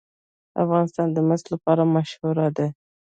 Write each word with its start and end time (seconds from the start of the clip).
افغانستان 0.63 1.07
د 1.13 1.17
مس 1.27 1.41
لپاره 1.53 1.83
مشهور 1.95 2.37
دی. 2.57 2.67